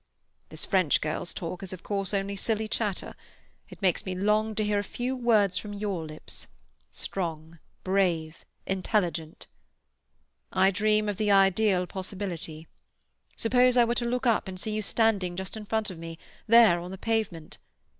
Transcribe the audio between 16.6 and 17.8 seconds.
on the pavement.